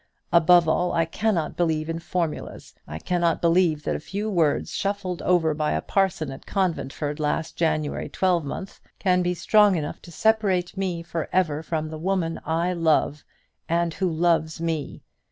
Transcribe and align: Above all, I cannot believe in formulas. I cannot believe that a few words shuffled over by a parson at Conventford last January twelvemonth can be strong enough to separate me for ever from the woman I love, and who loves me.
Above 0.33 0.67
all, 0.67 0.91
I 0.93 1.05
cannot 1.05 1.55
believe 1.55 1.87
in 1.87 1.99
formulas. 1.99 2.73
I 2.87 2.97
cannot 2.97 3.39
believe 3.39 3.83
that 3.83 3.95
a 3.95 3.99
few 3.99 4.31
words 4.31 4.73
shuffled 4.73 5.21
over 5.21 5.53
by 5.53 5.73
a 5.73 5.81
parson 5.83 6.31
at 6.31 6.47
Conventford 6.47 7.19
last 7.19 7.55
January 7.55 8.09
twelvemonth 8.09 8.79
can 8.97 9.21
be 9.21 9.35
strong 9.35 9.75
enough 9.75 10.01
to 10.01 10.11
separate 10.11 10.75
me 10.75 11.03
for 11.03 11.29
ever 11.31 11.61
from 11.61 11.91
the 11.91 11.99
woman 11.99 12.41
I 12.43 12.73
love, 12.73 13.23
and 13.69 13.93
who 13.93 14.09
loves 14.11 14.59
me. 14.59 15.03